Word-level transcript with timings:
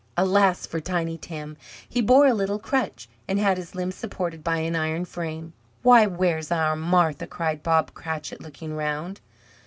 Alas 0.17 0.65
for 0.65 0.79
Tiny 0.81 1.15
Tim, 1.15 1.57
he 1.87 2.01
bore 2.01 2.25
a 2.25 2.33
little 2.33 2.57
crutch, 2.57 3.07
and 3.27 3.37
had 3.37 3.57
his 3.57 3.75
limbs 3.75 3.93
supported 3.93 4.43
by 4.43 4.57
an 4.57 4.75
iron 4.75 5.05
frame! 5.05 5.53
"Why, 5.83 6.07
where's 6.07 6.49
our 6.51 6.75
Martha?" 6.75 7.27
cried 7.27 7.61
Bob 7.61 7.93
Cratchit, 7.93 8.41
looking 8.41 8.71
around. 8.71 9.21